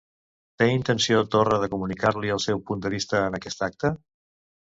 [0.61, 3.95] Té intenció Torra de comunicar-li el seu punt de vista en aquest acte?